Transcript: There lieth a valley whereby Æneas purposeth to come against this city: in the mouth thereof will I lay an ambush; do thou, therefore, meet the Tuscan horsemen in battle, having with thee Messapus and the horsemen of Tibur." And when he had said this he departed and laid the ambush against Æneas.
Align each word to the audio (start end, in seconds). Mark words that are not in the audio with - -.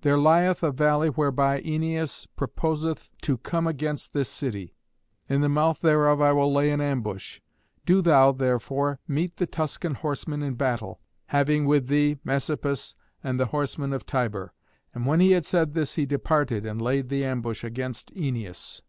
There 0.00 0.16
lieth 0.16 0.62
a 0.62 0.72
valley 0.72 1.08
whereby 1.10 1.60
Æneas 1.60 2.26
purposeth 2.36 3.10
to 3.20 3.36
come 3.36 3.66
against 3.66 4.14
this 4.14 4.30
city: 4.30 4.76
in 5.28 5.42
the 5.42 5.48
mouth 5.50 5.80
thereof 5.82 6.20
will 6.20 6.56
I 6.56 6.60
lay 6.60 6.70
an 6.70 6.80
ambush; 6.80 7.40
do 7.84 8.00
thou, 8.00 8.32
therefore, 8.32 8.98
meet 9.06 9.36
the 9.36 9.44
Tuscan 9.46 9.96
horsemen 9.96 10.42
in 10.42 10.54
battle, 10.54 11.00
having 11.26 11.66
with 11.66 11.88
thee 11.88 12.16
Messapus 12.24 12.94
and 13.22 13.38
the 13.38 13.44
horsemen 13.52 13.92
of 13.92 14.06
Tibur." 14.06 14.54
And 14.94 15.04
when 15.04 15.20
he 15.20 15.32
had 15.32 15.44
said 15.44 15.74
this 15.74 15.96
he 15.96 16.06
departed 16.06 16.64
and 16.64 16.80
laid 16.80 17.10
the 17.10 17.22
ambush 17.22 17.62
against 17.62 18.10
Æneas. 18.14 18.80